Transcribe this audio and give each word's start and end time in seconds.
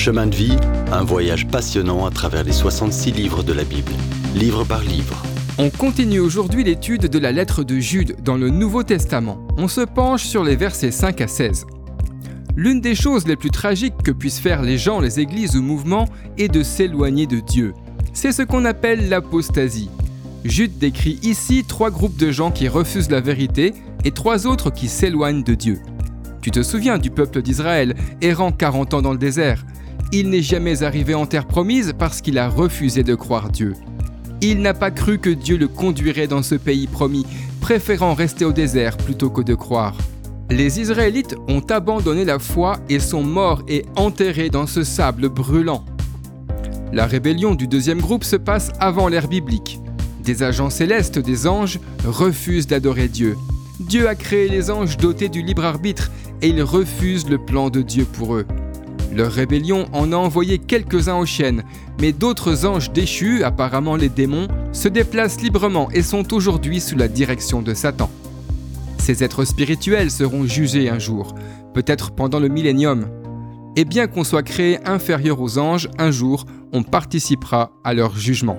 Chemin 0.00 0.28
de 0.28 0.34
vie, 0.34 0.56
un 0.92 1.04
voyage 1.04 1.46
passionnant 1.46 2.06
à 2.06 2.10
travers 2.10 2.42
les 2.42 2.52
66 2.52 3.12
livres 3.12 3.42
de 3.42 3.52
la 3.52 3.64
Bible, 3.64 3.92
livre 4.34 4.64
par 4.64 4.80
livre. 4.80 5.22
On 5.58 5.68
continue 5.68 6.20
aujourd'hui 6.20 6.64
l'étude 6.64 7.02
de 7.02 7.18
la 7.18 7.32
lettre 7.32 7.64
de 7.64 7.78
Jude 7.78 8.16
dans 8.24 8.38
le 8.38 8.48
Nouveau 8.48 8.82
Testament. 8.82 9.46
On 9.58 9.68
se 9.68 9.82
penche 9.82 10.24
sur 10.24 10.42
les 10.42 10.56
versets 10.56 10.90
5 10.90 11.20
à 11.20 11.26
16. 11.26 11.66
L'une 12.56 12.80
des 12.80 12.94
choses 12.94 13.26
les 13.26 13.36
plus 13.36 13.50
tragiques 13.50 14.02
que 14.02 14.10
puissent 14.10 14.40
faire 14.40 14.62
les 14.62 14.78
gens, 14.78 15.00
les 15.00 15.20
églises 15.20 15.54
ou 15.54 15.60
mouvements 15.60 16.08
est 16.38 16.48
de 16.48 16.62
s'éloigner 16.62 17.26
de 17.26 17.40
Dieu. 17.40 17.74
C'est 18.14 18.32
ce 18.32 18.40
qu'on 18.40 18.64
appelle 18.64 19.10
l'apostasie. 19.10 19.90
Jude 20.46 20.78
décrit 20.78 21.20
ici 21.22 21.62
trois 21.68 21.90
groupes 21.90 22.16
de 22.16 22.30
gens 22.30 22.50
qui 22.50 22.68
refusent 22.68 23.10
la 23.10 23.20
vérité 23.20 23.74
et 24.04 24.12
trois 24.12 24.46
autres 24.46 24.70
qui 24.70 24.88
s'éloignent 24.88 25.44
de 25.44 25.54
Dieu. 25.54 25.78
Tu 26.40 26.50
te 26.50 26.62
souviens 26.62 26.96
du 26.96 27.10
peuple 27.10 27.42
d'Israël, 27.42 27.94
errant 28.22 28.50
40 28.50 28.94
ans 28.94 29.02
dans 29.02 29.12
le 29.12 29.18
désert. 29.18 29.62
Il 30.12 30.30
n'est 30.30 30.42
jamais 30.42 30.82
arrivé 30.82 31.14
en 31.14 31.24
terre 31.24 31.46
promise 31.46 31.94
parce 31.96 32.20
qu'il 32.20 32.38
a 32.38 32.48
refusé 32.48 33.04
de 33.04 33.14
croire 33.14 33.48
Dieu. 33.48 33.74
Il 34.40 34.60
n'a 34.60 34.74
pas 34.74 34.90
cru 34.90 35.18
que 35.18 35.30
Dieu 35.30 35.56
le 35.56 35.68
conduirait 35.68 36.26
dans 36.26 36.42
ce 36.42 36.56
pays 36.56 36.88
promis, 36.88 37.24
préférant 37.60 38.14
rester 38.14 38.44
au 38.44 38.52
désert 38.52 38.96
plutôt 38.96 39.30
que 39.30 39.42
de 39.42 39.54
croire. 39.54 39.96
Les 40.50 40.80
Israélites 40.80 41.36
ont 41.46 41.60
abandonné 41.60 42.24
la 42.24 42.40
foi 42.40 42.80
et 42.88 42.98
sont 42.98 43.22
morts 43.22 43.62
et 43.68 43.84
enterrés 43.94 44.50
dans 44.50 44.66
ce 44.66 44.82
sable 44.82 45.28
brûlant. 45.28 45.84
La 46.92 47.06
rébellion 47.06 47.54
du 47.54 47.68
deuxième 47.68 48.00
groupe 48.00 48.24
se 48.24 48.34
passe 48.34 48.72
avant 48.80 49.06
l'ère 49.06 49.28
biblique. 49.28 49.78
Des 50.24 50.42
agents 50.42 50.70
célestes, 50.70 51.20
des 51.20 51.46
anges, 51.46 51.78
refusent 52.04 52.66
d'adorer 52.66 53.06
Dieu. 53.06 53.36
Dieu 53.78 54.08
a 54.08 54.16
créé 54.16 54.48
les 54.48 54.72
anges 54.72 54.96
dotés 54.96 55.28
du 55.28 55.42
libre 55.42 55.64
arbitre 55.64 56.10
et 56.42 56.48
ils 56.48 56.62
refusent 56.64 57.28
le 57.28 57.38
plan 57.38 57.70
de 57.70 57.80
Dieu 57.80 58.04
pour 58.04 58.34
eux. 58.34 58.46
Leur 59.12 59.32
rébellion 59.32 59.86
en 59.92 60.12
a 60.12 60.16
envoyé 60.16 60.58
quelques-uns 60.58 61.16
aux 61.16 61.26
chaînes, 61.26 61.64
mais 62.00 62.12
d'autres 62.12 62.64
anges 62.64 62.92
déchus, 62.92 63.42
apparemment 63.42 63.96
les 63.96 64.08
démons, 64.08 64.46
se 64.72 64.88
déplacent 64.88 65.40
librement 65.40 65.90
et 65.90 66.02
sont 66.02 66.32
aujourd'hui 66.32 66.80
sous 66.80 66.96
la 66.96 67.08
direction 67.08 67.60
de 67.60 67.74
Satan. 67.74 68.08
Ces 68.98 69.24
êtres 69.24 69.44
spirituels 69.44 70.10
seront 70.10 70.46
jugés 70.46 70.88
un 70.88 71.00
jour, 71.00 71.34
peut-être 71.74 72.12
pendant 72.12 72.38
le 72.38 72.48
millénium. 72.48 73.06
Et 73.76 73.84
bien 73.84 74.06
qu'on 74.06 74.24
soit 74.24 74.42
créé 74.42 74.78
inférieur 74.86 75.40
aux 75.40 75.58
anges, 75.58 75.88
un 75.98 76.10
jour, 76.10 76.44
on 76.72 76.82
participera 76.82 77.72
à 77.82 77.94
leur 77.94 78.16
jugement. 78.16 78.58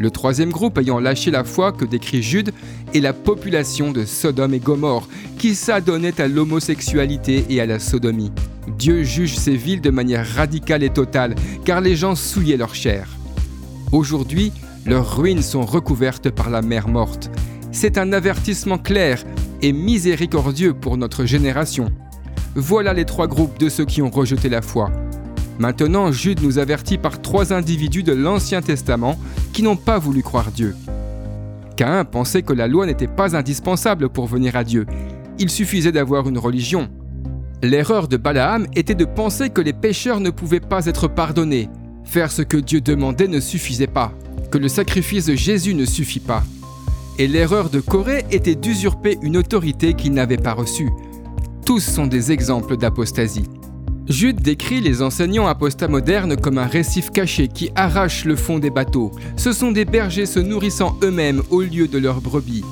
Le 0.00 0.12
troisième 0.12 0.52
groupe 0.52 0.78
ayant 0.78 1.00
lâché 1.00 1.32
la 1.32 1.42
foi 1.42 1.72
que 1.72 1.84
décrit 1.84 2.22
Jude 2.22 2.52
est 2.94 3.00
la 3.00 3.12
population 3.12 3.90
de 3.90 4.04
Sodome 4.04 4.54
et 4.54 4.60
Gomorre, 4.60 5.08
qui 5.38 5.56
s'adonnait 5.56 6.20
à 6.20 6.28
l'homosexualité 6.28 7.44
et 7.50 7.60
à 7.60 7.66
la 7.66 7.80
sodomie. 7.80 8.30
Dieu 8.78 9.02
juge 9.02 9.36
ces 9.36 9.56
villes 9.56 9.80
de 9.80 9.90
manière 9.90 10.24
radicale 10.24 10.84
et 10.84 10.90
totale, 10.90 11.34
car 11.64 11.80
les 11.80 11.96
gens 11.96 12.14
souillaient 12.14 12.56
leur 12.56 12.76
chair. 12.76 13.08
Aujourd'hui, 13.90 14.52
leurs 14.86 15.16
ruines 15.16 15.42
sont 15.42 15.66
recouvertes 15.66 16.30
par 16.30 16.48
la 16.48 16.62
mer 16.62 16.86
morte. 16.86 17.28
C'est 17.72 17.98
un 17.98 18.12
avertissement 18.12 18.78
clair 18.78 19.24
et 19.62 19.72
miséricordieux 19.72 20.74
pour 20.74 20.96
notre 20.96 21.24
génération. 21.24 21.90
Voilà 22.54 22.92
les 22.92 23.04
trois 23.04 23.26
groupes 23.26 23.58
de 23.58 23.68
ceux 23.68 23.84
qui 23.84 24.00
ont 24.00 24.10
rejeté 24.10 24.48
la 24.48 24.62
foi. 24.62 24.92
Maintenant, 25.58 26.12
Jude 26.12 26.40
nous 26.42 26.58
avertit 26.58 26.98
par 26.98 27.20
trois 27.20 27.52
individus 27.52 28.04
de 28.04 28.12
l'Ancien 28.12 28.62
Testament 28.62 29.18
qui 29.58 29.64
n'ont 29.64 29.74
pas 29.74 29.98
voulu 29.98 30.22
croire 30.22 30.52
Dieu. 30.52 30.76
Caïn 31.74 32.04
pensait 32.04 32.42
que 32.42 32.52
la 32.52 32.68
loi 32.68 32.86
n'était 32.86 33.08
pas 33.08 33.34
indispensable 33.34 34.08
pour 34.08 34.28
venir 34.28 34.54
à 34.54 34.62
Dieu. 34.62 34.86
Il 35.40 35.50
suffisait 35.50 35.90
d'avoir 35.90 36.28
une 36.28 36.38
religion. 36.38 36.88
L'erreur 37.64 38.06
de 38.06 38.16
Balaam 38.16 38.68
était 38.76 38.94
de 38.94 39.04
penser 39.04 39.50
que 39.50 39.60
les 39.60 39.72
pécheurs 39.72 40.20
ne 40.20 40.30
pouvaient 40.30 40.60
pas 40.60 40.86
être 40.86 41.08
pardonnés. 41.08 41.68
Faire 42.04 42.30
ce 42.30 42.42
que 42.42 42.56
Dieu 42.56 42.80
demandait 42.80 43.26
ne 43.26 43.40
suffisait 43.40 43.88
pas, 43.88 44.12
que 44.52 44.58
le 44.58 44.68
sacrifice 44.68 45.26
de 45.26 45.34
Jésus 45.34 45.74
ne 45.74 45.86
suffit 45.86 46.20
pas. 46.20 46.44
Et 47.18 47.26
l'erreur 47.26 47.68
de 47.68 47.80
Corée 47.80 48.26
était 48.30 48.54
d'usurper 48.54 49.18
une 49.22 49.36
autorité 49.36 49.94
qu'il 49.94 50.12
n'avait 50.12 50.36
pas 50.36 50.52
reçue. 50.54 50.90
Tous 51.66 51.80
sont 51.80 52.06
des 52.06 52.30
exemples 52.30 52.76
d'apostasie. 52.76 53.48
Jude 54.08 54.40
décrit 54.40 54.80
les 54.80 55.02
enseignants 55.02 55.46
apostats 55.46 55.86
modernes 55.86 56.36
comme 56.36 56.56
un 56.56 56.66
récif 56.66 57.10
caché 57.10 57.48
qui 57.48 57.70
arrache 57.74 58.24
le 58.24 58.36
fond 58.36 58.58
des 58.58 58.70
bateaux. 58.70 59.12
Ce 59.36 59.52
sont 59.52 59.70
des 59.70 59.84
bergers 59.84 60.24
se 60.24 60.40
nourrissant 60.40 60.96
eux-mêmes 61.02 61.42
au 61.50 61.60
lieu 61.60 61.88
de 61.88 61.98
leurs 61.98 62.22
brebis, 62.22 62.64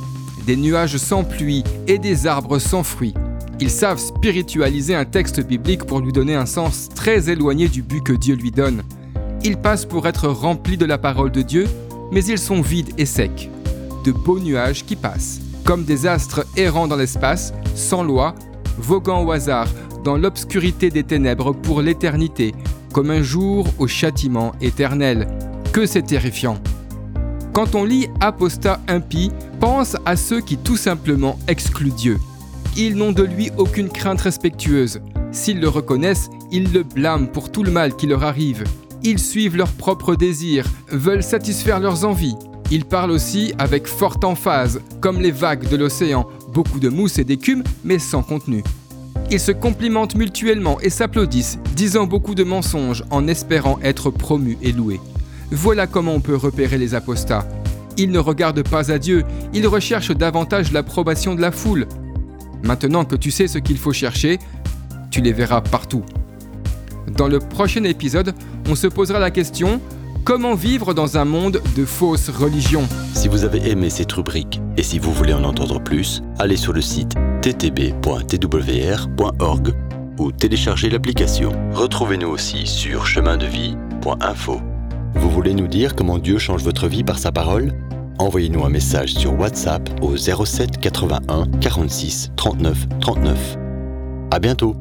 des 0.47 0.57
nuages 0.57 0.97
sans 0.97 1.25
pluie 1.25 1.63
et 1.89 1.99
des 1.99 2.27
arbres 2.27 2.59
sans 2.59 2.83
fruits. 2.83 3.13
Ils 3.61 3.71
savent 3.71 3.99
spiritualiser 3.99 4.95
un 4.95 5.05
texte 5.05 5.47
biblique 5.47 5.85
pour 5.85 6.01
lui 6.01 6.11
donner 6.11 6.35
un 6.35 6.47
sens 6.47 6.89
très 6.95 7.29
éloigné 7.29 7.69
du 7.69 7.83
but 7.83 8.03
que 8.03 8.15
Dieu 8.15 8.35
lui 8.35 8.51
donne. 8.51 8.83
Ils 9.45 9.59
passent 9.59 9.87
pour 9.87 10.07
être 10.09 10.29
remplis 10.29 10.79
de 10.79 10.87
la 10.87 10.97
parole 10.97 11.33
de 11.33 11.43
Dieu, 11.43 11.67
mais 12.13 12.25
ils 12.25 12.39
sont 12.39 12.63
vides 12.63 12.95
et 12.97 13.07
secs. 13.07 13.51
De 14.05 14.13
beaux 14.13 14.41
nuages 14.41 14.87
qui 14.87 14.97
passent, 14.97 15.41
comme 15.65 15.85
des 15.85 16.07
astres 16.07 16.47
errant 16.57 16.89
dans 16.89 16.97
l'espace, 16.97 17.53
sans 17.75 18.03
loi, 18.03 18.35
voguant 18.79 19.23
au 19.23 19.33
hasard, 19.33 19.69
dans 20.07 20.17
l'obscurité 20.17 20.89
des 20.89 21.03
ténèbres 21.03 21.53
pour 21.53 21.83
l'éternité, 21.83 22.55
comme 22.93 23.11
un 23.11 23.23
jour 23.23 23.67
au 23.81 23.89
châtiment 23.89 24.53
éternel. 24.61 25.27
Que 25.73 25.85
c'est 25.85 26.05
terrifiant. 26.05 26.59
Quand 27.53 27.75
on 27.75 27.85
lit 27.85 28.07
apostat 28.21 28.79
impie, 28.87 29.33
pense 29.59 29.97
à 30.07 30.15
ceux 30.15 30.41
qui 30.41 30.59
tout 30.59 30.77
simplement 30.77 31.41
excluent 31.49 31.91
Dieu. 31.91 32.19
Ils 32.77 32.95
n'ont 32.95 33.11
de 33.11 33.25
lui 33.25 33.51
aucune 33.57 33.89
crainte 33.89 34.21
respectueuse. 34.21 35.01
S'ils 35.33 35.61
le 35.61 35.69
reconnaissent, 35.69 36.31
ils 36.53 36.73
le 36.73 36.85
blâment 36.85 37.27
pour 37.27 37.51
tout 37.51 37.65
le 37.65 37.73
mal 37.73 37.97
qui 37.97 38.07
leur 38.07 38.23
arrive. 38.23 38.63
Ils 39.03 39.19
suivent 39.19 39.57
leurs 39.57 39.73
propres 39.73 40.15
désirs, 40.15 40.67
veulent 40.89 41.25
satisfaire 41.25 41.81
leurs 41.81 42.05
envies. 42.05 42.37
Ils 42.71 42.85
parlent 42.85 43.11
aussi 43.11 43.55
avec 43.59 43.89
forte 43.89 44.23
emphase, 44.23 44.81
comme 45.01 45.21
les 45.21 45.33
vagues 45.33 45.69
de 45.69 45.77
l'océan, 45.77 46.29
beaucoup 46.53 46.79
de 46.79 46.91
mousse 46.91 47.19
et 47.19 47.25
d'écume, 47.25 47.65
mais 47.83 47.99
sans 47.99 48.23
contenu. 48.23 48.63
Ils 49.31 49.41
se 49.41 49.51
complimentent 49.51 50.15
mutuellement 50.15 50.81
et 50.81 50.91
s'applaudissent, 50.91 51.59
disant 51.75 52.07
beaucoup 52.07 52.37
de 52.37 52.45
mensonges 52.45 53.03
en 53.11 53.27
espérant 53.27 53.79
être 53.83 54.11
promus 54.11 54.57
et 54.63 54.71
loués. 54.71 55.01
Voilà 55.51 55.89
comment 55.89 56.15
on 56.15 56.21
peut 56.21 56.37
repérer 56.37 56.79
les 56.79 56.95
apostats. 56.95 57.47
Ils 57.97 58.11
ne 58.11 58.19
regardent 58.21 58.69
pas 58.69 58.93
à 58.93 58.99
Dieu, 58.99 59.25
ils 59.53 59.67
recherchent 59.67 60.13
davantage 60.13 60.71
l'approbation 60.73 61.35
de 61.35 61.41
la 61.41 61.51
foule. 61.51 61.87
Maintenant 62.63 63.05
que 63.05 63.17
tu 63.17 63.31
sais 63.31 63.49
ce 63.49 63.59
qu'il 63.59 63.79
faut 63.79 63.93
chercher, 63.93 64.39
tu 65.11 65.21
les 65.21 65.33
verras 65.33 65.61
partout. 65.61 66.05
Dans 67.17 67.29
le 67.29 67.39
prochain 67.39 67.85
épisode, 67.85 68.35
on 68.69 68.75
se 68.75 68.87
posera 68.87 69.19
la 69.19 69.31
question 69.31 69.81
Comment 70.27 70.57
vivre 70.57 70.93
dans 70.93 71.17
un 71.19 71.25
monde 71.25 71.63
de 71.77 71.85
fausses 71.85 72.31
religions 72.31 72.89
Si 73.15 73.29
vous 73.29 73.45
avez 73.45 73.71
aimé 73.71 73.91
cette 73.91 74.11
rubrique 74.11 74.61
et 74.77 74.83
si 74.83 74.99
vous 74.99 75.13
voulez 75.13 75.33
en 75.33 75.45
entendre 75.45 75.81
plus, 75.81 76.21
allez 76.41 76.57
sur 76.57 76.73
le 76.73 76.81
site 76.81 77.15
ttb.twr.org 77.43 77.95
ou 80.19 80.33
téléchargez 80.33 80.91
l'application. 80.91 81.53
Retrouvez-nous 81.73 82.27
aussi 82.27 82.67
sur 82.67 83.07
chemindevie.info. 83.07 84.61
Vous 85.15 85.31
voulez 85.31 85.55
nous 85.55 85.69
dire 85.69 85.95
comment 85.95 86.19
Dieu 86.19 86.39
change 86.39 86.65
votre 86.65 86.89
vie 86.89 87.05
par 87.05 87.21
sa 87.21 87.31
parole? 87.31 87.73
Envoyez-nous 88.19 88.65
un 88.65 88.71
message 88.71 89.15
sur 89.15 89.39
WhatsApp 89.39 89.89
au 90.03 90.17
07 90.17 90.81
81 90.81 91.47
46 91.61 92.33
39 92.35 92.77
39. 92.99 93.59
À 94.33 94.41
bientôt 94.41 94.75